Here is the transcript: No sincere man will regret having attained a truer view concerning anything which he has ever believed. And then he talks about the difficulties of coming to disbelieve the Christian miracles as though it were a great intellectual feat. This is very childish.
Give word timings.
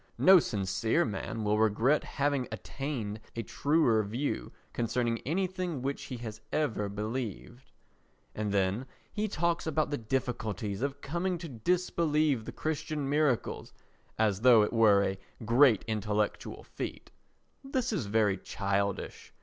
No 0.17 0.39
sincere 0.39 1.05
man 1.05 1.43
will 1.43 1.59
regret 1.59 2.03
having 2.03 2.47
attained 2.51 3.19
a 3.35 3.43
truer 3.43 4.01
view 4.01 4.51
concerning 4.73 5.19
anything 5.27 5.83
which 5.83 6.05
he 6.05 6.17
has 6.17 6.41
ever 6.51 6.89
believed. 6.89 7.71
And 8.33 8.51
then 8.51 8.87
he 9.13 9.27
talks 9.27 9.67
about 9.67 9.91
the 9.91 9.99
difficulties 9.99 10.81
of 10.81 11.01
coming 11.01 11.37
to 11.37 11.47
disbelieve 11.47 12.45
the 12.45 12.51
Christian 12.51 13.07
miracles 13.11 13.73
as 14.17 14.41
though 14.41 14.63
it 14.63 14.73
were 14.73 15.03
a 15.03 15.19
great 15.45 15.85
intellectual 15.87 16.63
feat. 16.63 17.11
This 17.63 17.93
is 17.93 18.07
very 18.07 18.37
childish. 18.37 19.31